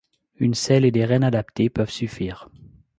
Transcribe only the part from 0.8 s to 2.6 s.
et des rênes adaptées peuvent suffire.